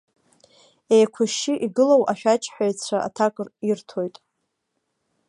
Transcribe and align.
Еиқәышьшьы 0.95 1.53
игылоу 1.65 2.03
ашәаџьҳәаҩцәа 2.11 2.97
аҭак 3.07 3.35
ирҭоит. 3.67 4.15